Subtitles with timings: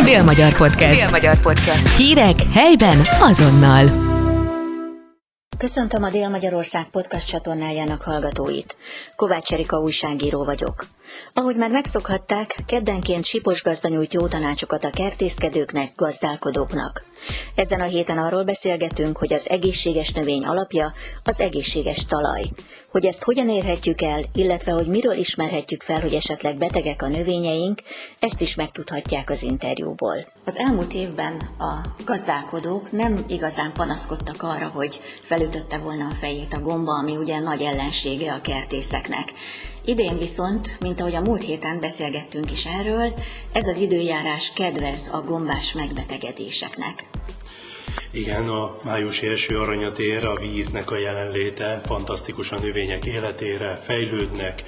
[0.00, 1.00] Dél-Magyar Podcast.
[1.00, 1.96] Dél-Magyar Podcast.
[1.96, 3.84] Hírek helyben azonnal.
[5.58, 8.76] Köszöntöm a Dél-Magyarország podcast csatornájának hallgatóit.
[9.16, 10.86] Kovács Erika újságíró vagyok.
[11.32, 17.04] Ahogy már megszokhatták, keddenként Sipos gazda nyújt jó tanácsokat a kertészkedőknek, gazdálkodóknak.
[17.54, 20.92] Ezen a héten arról beszélgetünk, hogy az egészséges növény alapja
[21.24, 22.42] az egészséges talaj.
[22.90, 27.82] Hogy ezt hogyan érhetjük el, illetve hogy miről ismerhetjük fel, hogy esetleg betegek a növényeink,
[28.18, 30.26] ezt is megtudhatják az interjúból.
[30.44, 36.60] Az elmúlt évben a gazdálkodók nem igazán panaszkodtak arra, hogy felütötte volna a fejét a
[36.60, 39.32] gomba, ami ugye nagy ellensége a kertészeknek.
[39.84, 43.14] Idén viszont, mint ahogy a múlt héten beszélgettünk is erről,
[43.52, 47.04] ez az időjárás kedvez a gombás megbetegedéseknek.
[48.14, 54.62] Igen, a májusi első aranyat ér a víznek a jelenléte, fantasztikus a növények életére, fejlődnek,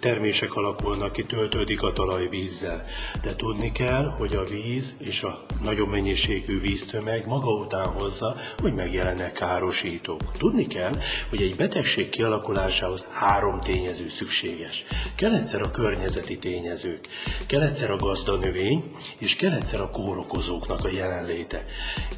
[0.00, 2.84] termések alakulnak ki, töltődik a talaj vízzel.
[3.22, 8.74] De tudni kell, hogy a víz és a nagyobb mennyiségű víztömeg maga után hozza, hogy
[8.74, 10.32] megjelennek károsítók.
[10.38, 10.92] Tudni kell,
[11.28, 14.84] hogy egy betegség kialakulásához három tényező szükséges.
[15.14, 17.08] Kell egyszer a környezeti tényezők,
[17.46, 21.64] kell egyszer a gazdanövény, és kell egyszer a kórokozóknak a jelenléte.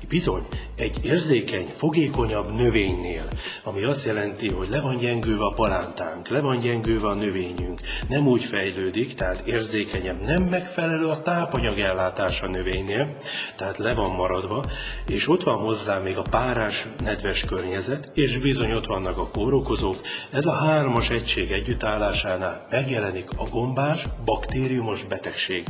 [0.08, 3.28] Bizony, egy érzékeny, fogékonyabb növénynél,
[3.64, 8.26] ami azt jelenti, hogy le van gyengülve a palántánk, le van gyengülve a növényünk, nem
[8.26, 13.16] úgy fejlődik, tehát érzékenyebb, nem megfelelő a tápanyag ellátása növénynél,
[13.56, 14.64] tehát le van maradva,
[15.06, 19.96] és ott van hozzá még a párás, nedves környezet, és bizony ott vannak a kórokozók,
[20.32, 25.64] ez a hármas egység együttállásánál megjelenik a gombás, baktériumos betegség.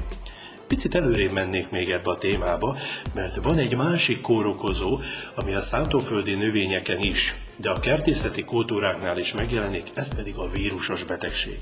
[0.69, 2.77] Picit előrébb mennék még ebbe a témába,
[3.15, 5.01] mert van egy másik kórokozó,
[5.35, 11.05] ami a szántóföldi növényeken is de a kertészeti kultúráknál is megjelenik, ez pedig a vírusos
[11.05, 11.59] betegség.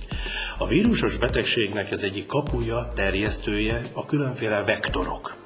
[0.59, 5.37] A vírusos betegségnek ez egyik kapuja, terjesztője a különféle vektorok.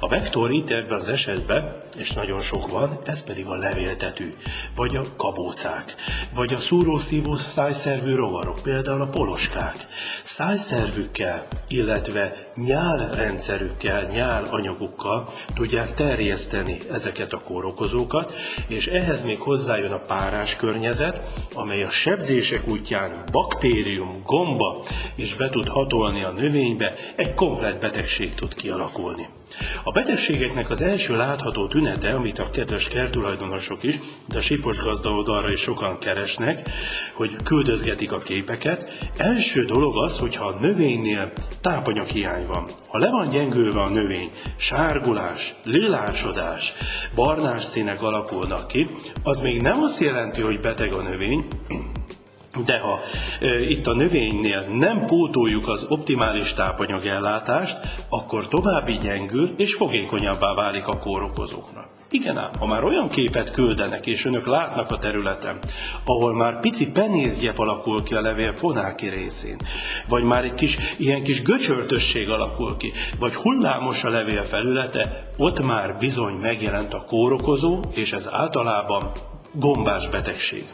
[0.00, 4.34] A vektor itt ebben az esetben, és nagyon sok van, ez pedig a levéltető,
[4.74, 5.94] vagy a kabócák,
[6.34, 9.86] vagy a szúrószívó szájszervű rovarok, például a poloskák.
[10.22, 18.36] Szájszervükkel, illetve nyálrendszerükkel, nyálanyagukkal tudják terjeszteni ezeket a kórokozókat,
[18.66, 21.20] és ehhez még hozzájön a párás környezet,
[21.54, 24.82] amely a sebzések útján baktérium, gomba
[25.14, 29.28] is be tud hatolni a növénybe, egy komplet betegség tud kialakulni.
[29.84, 35.10] A betegségeknek az első látható tünete, amit a kedves kertulajdonosok is, de a sipos gazda
[35.10, 36.70] oldalra is sokan keresnek,
[37.12, 39.10] hogy küldözgetik a képeket.
[39.16, 42.68] Első dolog az, hogyha a növénynél tápanyaghiány van.
[42.88, 46.72] Ha le van gyengülve a növény, sárgulás, lilásodás,
[47.14, 48.90] barnás színek alakulnak ki,
[49.22, 51.46] az még nem azt jelenti, hogy beteg a növény,
[52.64, 53.00] de ha
[53.40, 57.78] e, itt a növénynél nem pótoljuk az optimális tápanyagellátást,
[58.08, 61.90] akkor további gyengül és fogékonyabbá válik a kórokozóknak.
[62.12, 65.58] Igen ám, ha már olyan képet küldenek, és önök látnak a területen,
[66.04, 69.56] ahol már pici penészgyep alakul ki a levél fonáki részén,
[70.08, 75.66] vagy már egy kis, ilyen kis göcsörtösség alakul ki, vagy hullámos a levél felülete, ott
[75.66, 79.10] már bizony megjelent a kórokozó, és ez általában
[79.52, 80.64] gombás betegség.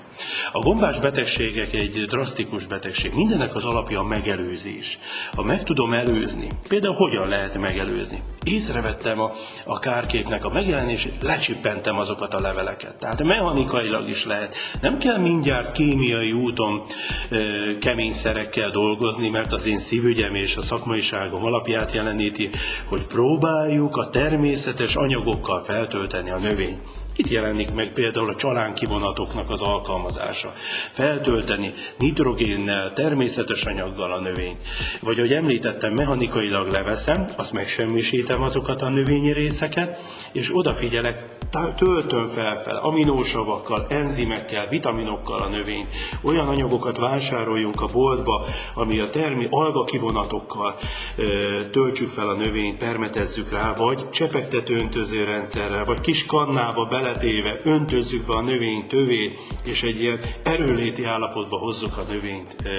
[0.52, 3.12] A gombás betegségek egy drasztikus betegség.
[3.14, 4.98] Mindennek az alapja a megelőzés.
[5.34, 8.22] Ha meg tudom előzni, például hogyan lehet megelőzni?
[8.44, 9.32] Észrevettem a,
[9.64, 12.94] a kárképnek a megjelenését, lecsippentem azokat a leveleket.
[12.94, 14.54] Tehát mechanikailag is lehet.
[14.80, 16.82] Nem kell mindjárt kémiai úton
[17.30, 17.36] e,
[17.80, 22.50] kemény szerekkel dolgozni, mert az én szívügyem és a szakmaiságom alapját jeleníti,
[22.88, 26.95] hogy próbáljuk a természetes anyagokkal feltölteni a növényt.
[27.16, 30.52] Itt jelenik meg például a csalánkivonatoknak az alkalmazása.
[30.90, 34.62] Feltölteni nitrogénnel, természetes anyaggal a növényt.
[35.00, 39.98] Vagy, ahogy említettem, mechanikailag leveszem, azt megsemmisítem azokat a növényi részeket,
[40.32, 41.36] és odafigyelek,
[41.76, 45.90] töltöm felfel aminósavakkal, enzimekkel, vitaminokkal a növényt.
[46.22, 48.44] Olyan anyagokat vásároljunk a boltba,
[48.74, 50.74] ami a termi algakivonatokkal
[51.16, 51.24] ö,
[51.70, 57.60] töltsük fel a növényt, permetezzük rá, vagy csepegtető öntöző rendszerrel, vagy kis kannába bele beletéve
[57.62, 62.70] öntözzük be a növény tövét, és egy ilyen erőléti állapotba hozzuk a növényt eh,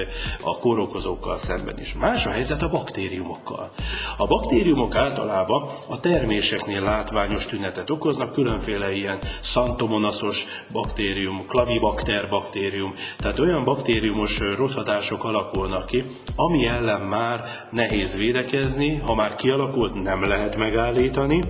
[0.42, 1.94] a kórokozókkal szemben is.
[1.94, 3.70] Más a helyzet a baktériumokkal.
[4.16, 13.38] A baktériumok általában a terméseknél látványos tünetet okoznak, különféle ilyen szantomonaszos baktérium, klavibakter baktérium, tehát
[13.38, 16.04] olyan baktériumos rothatások alakulnak ki,
[16.36, 21.42] ami ellen már nehéz védekezni, ha már kialakult, nem lehet megállítani.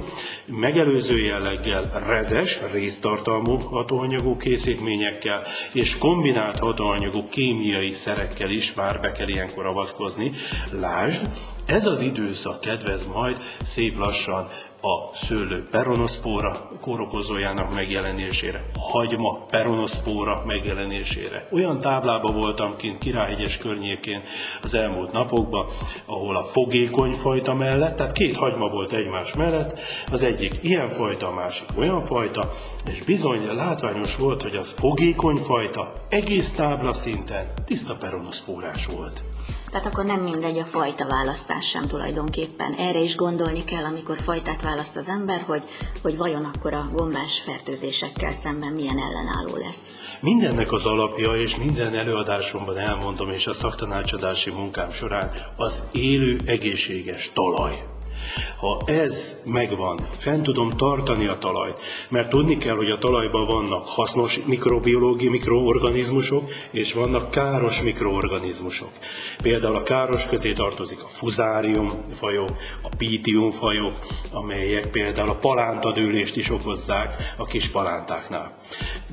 [0.47, 5.43] Megelőző jelleggel rezes, résztartalmú hatóanyagú készítményekkel
[5.73, 10.33] és kombinált hatóanyagú kémiai szerekkel is már be kell ilyenkor avatkozni.
[10.73, 11.29] Lásd,
[11.69, 14.49] Ez az időszak kedvez majd szép lassan
[14.81, 21.49] a szőlő peronoszpóra kórokozójának megjelenésére, hagyma peronoszpóra megjelenésére.
[21.53, 24.23] Olyan táblában voltam kint Királyhegyes környékén
[24.63, 25.67] az elmúlt napokban,
[26.07, 29.81] ahol a fogékony fajta mellett, tehát két hagyma volt egymás mellett,
[30.11, 32.53] az egyik ilyen fajta, a másik olyan fajta,
[32.87, 39.23] és bizony látványos volt, hogy az fogékony fajta egész tábla szinten tiszta peronoszpórás volt.
[39.71, 42.73] Tehát akkor nem mindegy a fajta választás sem tulajdonképpen.
[42.73, 45.63] Erre is gondolni kell, amikor fajtát választ az ember, hogy,
[46.03, 49.97] hogy vajon akkor a gombás fertőzésekkel szemben milyen ellenálló lesz.
[50.21, 57.31] Mindennek az alapja, és minden előadásomban elmondom, és a szaktanácsadási munkám során az élő egészséges
[57.35, 57.98] talaj.
[58.57, 63.89] Ha ez megvan, fent tudom tartani a talajt, mert tudni kell, hogy a talajban vannak
[63.89, 68.91] hasznos mikrobiológiai mikroorganizmusok, és vannak káros mikroorganizmusok.
[69.43, 72.51] Például a káros közé tartozik a fuzárium fajok,
[72.83, 73.99] a pítium fajok,
[74.33, 78.57] amelyek például a palántadőlést is okozzák a kis palántáknál.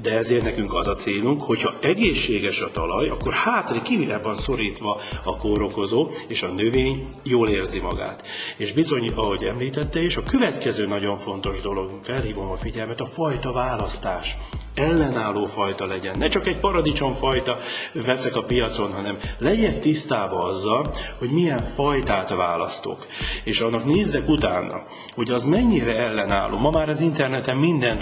[0.01, 4.99] De ezért nekünk az a célunk, hogyha egészséges a talaj, akkor hátra kivéve van szorítva
[5.23, 8.27] a kórokozó, és a növény jól érzi magát.
[8.57, 13.51] És bizony, ahogy említette, és a következő nagyon fontos dolog, felhívom a figyelmet, a fajta
[13.51, 14.37] választás
[14.75, 16.17] ellenálló fajta legyen.
[16.17, 17.57] Ne csak egy paradicsomfajta
[17.93, 23.05] veszek a piacon, hanem legyek tisztában azzal, hogy milyen fajtát választok.
[23.43, 24.83] És annak nézzek utána,
[25.15, 26.57] hogy az mennyire ellenálló.
[26.57, 27.97] Ma már az interneten minden,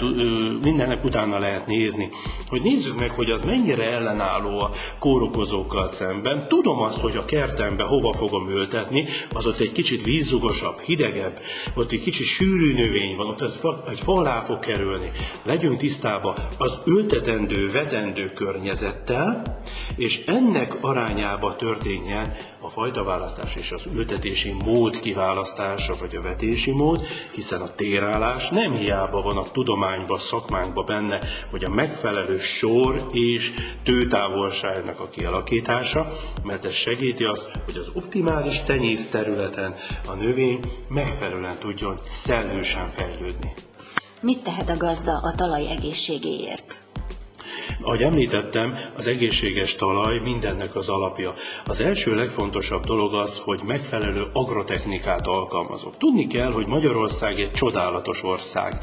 [0.62, 2.08] mindennek utána lehet nézni,
[2.48, 6.48] hogy nézzük meg, hogy az mennyire ellenálló a kórokozókkal szemben.
[6.48, 11.40] Tudom azt, hogy a kertembe hova fogom ültetni, az ott egy kicsit vízzugosabb, hidegebb,
[11.74, 15.10] ott egy kicsit sűrű növény van, ott az egy fa alá fog kerülni.
[15.42, 19.58] Legyünk tisztában az ültetendő, vetendő környezettel,
[19.96, 27.06] és ennek arányába történjen a fajtaválasztás és az ültetési mód kiválasztása, vagy a vetési mód,
[27.32, 31.20] hiszen a térállás nem hiába van a tudományban, szakmánkban benne,
[31.50, 33.52] hogy a megfelelő sor és
[33.82, 36.08] tőtávolságnak a kialakítása,
[36.42, 39.74] mert ez segíti azt, hogy az optimális tenyész területen
[40.06, 43.52] a növény megfelelően tudjon szellősen fejlődni.
[44.24, 46.83] Mit tehet a gazda a talaj egészségéért?
[47.80, 51.34] Ahogy említettem, az egészséges talaj mindennek az alapja.
[51.66, 55.96] Az első legfontosabb dolog az, hogy megfelelő agrotechnikát alkalmazok.
[55.98, 58.78] Tudni kell, hogy Magyarország egy csodálatos ország.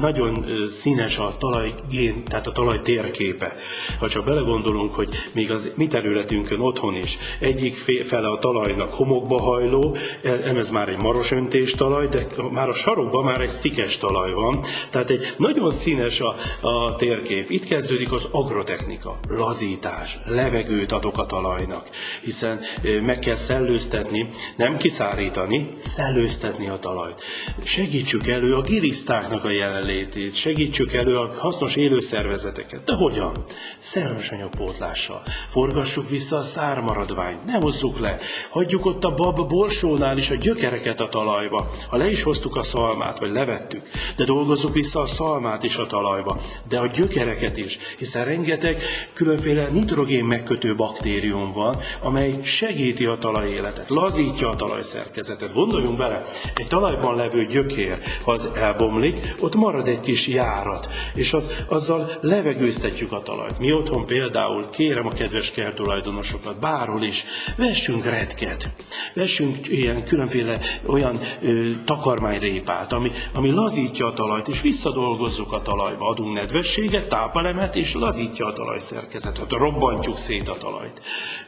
[0.00, 3.54] Nagyon színes a talajgén, tehát a talaj térképe.
[3.98, 9.42] Ha csak belegondolunk, hogy még az mi területünkön otthon is egyik fele a talajnak homokba
[9.42, 13.98] hajló, e, ez már egy maros öntés talaj, de már a sarokban már egy szikes
[13.98, 14.64] talaj van.
[14.90, 17.50] Tehát egy nagyon színes a, a térkép.
[17.50, 21.88] Itt kezdődik az agrotechnika, lazítás, levegőt adok a talajnak,
[22.22, 22.60] hiszen
[23.02, 27.22] meg kell szellőztetni, nem kiszárítani, szellőztetni a talajt.
[27.64, 32.84] Segítsük elő a gilisztáknak a jelenlétét, segítsük elő a hasznos élőszervezeteket.
[32.84, 33.32] De hogyan?
[33.78, 35.22] Szerves anyagpótlással.
[35.48, 38.18] Forgassuk vissza a szármaradványt, ne hozzuk le.
[38.50, 41.70] Hagyjuk ott a bab borsónál is a gyökereket a talajba.
[41.88, 45.86] Ha le is hoztuk a szalmát, vagy levettük, de dolgozzuk vissza a szalmát is a
[45.86, 46.38] talajba,
[46.68, 48.82] de a gyökereket is, hiszen rengeteg
[49.12, 55.52] különféle nitrogén megkötő baktérium van, amely segíti a talajéletet, lazítja a talajszerkezetet.
[55.52, 61.32] Gondoljunk bele, egy talajban levő gyökér, ha az elbomlik, ott marad egy kis járat, és
[61.32, 63.58] az, azzal levegőztetjük a talajt.
[63.58, 67.24] Mi otthon például kérem a kedves kertulajdonosokat, bárhol is,
[67.56, 68.70] vessünk retket,
[69.14, 76.08] vessünk ilyen különféle olyan ö, takarmányrépát, ami, ami lazítja a talajt, és visszadolgozzuk a talajba,
[76.08, 81.02] adunk nedvességet, tápelemet, és lazítja a talajszerkezetet, robbantjuk szét a talajt.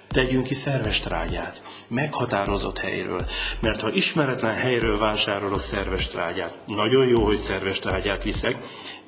[0.09, 3.27] Tegyünk ki szerves trágyát, meghatározott helyről,
[3.61, 8.57] mert ha ismeretlen helyről vásárolok szerves trágyát, nagyon jó, hogy szerves trágyát viszek,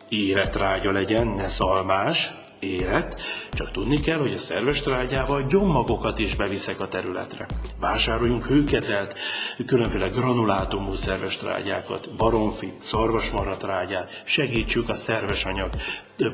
[0.08, 2.32] érett trágya legyen, ne szalmás,
[2.64, 3.20] érett,
[3.52, 7.46] csak tudni kell, hogy a szerves trágyával gyommagokat is beviszek a területre.
[7.80, 9.18] Vásároljunk hőkezelt,
[9.66, 15.70] különféle granulátumú szerves trágyákat, baromfi, szarvasmaratrágyát, segítsük a szerves anyag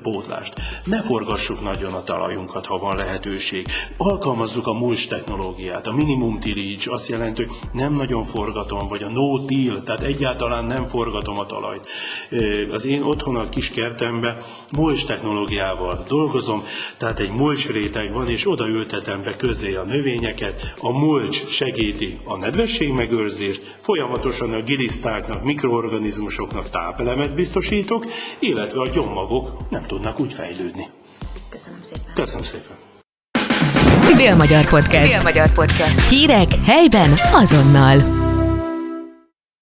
[0.03, 0.55] pótlást.
[0.85, 3.67] Ne forgassuk nagyon a talajunkat, ha van lehetőség.
[3.97, 5.87] Alkalmazzuk a mulch technológiát.
[5.87, 10.65] A minimum tillage azt jelenti, hogy nem nagyon forgatom, vagy a no till, tehát egyáltalán
[10.65, 11.89] nem forgatom a talajt.
[12.73, 14.39] Az én otthon a kis kertemben
[14.73, 16.63] mulch technológiával dolgozom,
[16.97, 20.75] tehát egy mulch réteg van, és oda ültetem be közé a növényeket.
[20.81, 28.07] A mulch segíti a nedvesség megőrzést, folyamatosan a gilisztáknak, mikroorganizmusoknak tápelemet biztosítok,
[28.39, 30.89] illetve a gyomagok nem tudnak úgy fejlődni.
[31.49, 32.13] Köszönöm szépen.
[32.15, 32.77] Köszönöm szépen.
[34.17, 35.13] Dél-Magyar Podcast.
[35.13, 36.09] Dél-Magyar Podcast.
[36.09, 38.20] Hírek helyben azonnal.